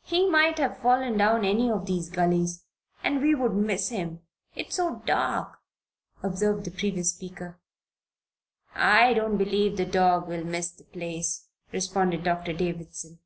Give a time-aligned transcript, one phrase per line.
[0.00, 2.64] "He might have fallen down any of these gullies,
[3.04, 4.20] and we'd miss him,
[4.54, 5.58] it's so dark,"
[6.22, 7.60] observed the previous speaker.
[8.74, 13.18] "I don't believe the dog will miss the place," responded Doctor Davison.